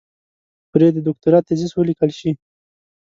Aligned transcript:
پرې 0.71 0.87
د 0.93 0.97
دوکتورا 1.07 1.39
تېزس 1.47 1.71
وليکل 1.75 2.11
شي. 2.19 2.31